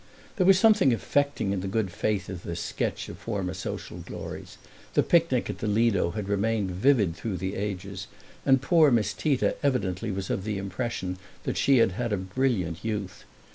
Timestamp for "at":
5.47-5.59